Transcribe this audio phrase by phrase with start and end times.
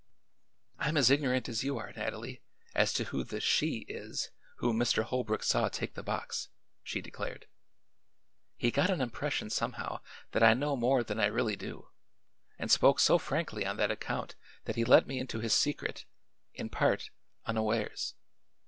[0.79, 2.41] "I'm as ignorant as you are, Nathalie,
[2.73, 5.03] as to who the 'she' is whom Mr.
[5.03, 6.49] Holbrook saw take the box,"
[6.81, 7.45] she declared.
[8.57, 10.01] "He got an impression, somehow,
[10.31, 11.89] that I know more than I really do,
[12.57, 14.33] and spoke so frankly on that account
[14.65, 16.05] that he let me into his secret
[16.55, 17.11] in part
[17.45, 18.15] unawares.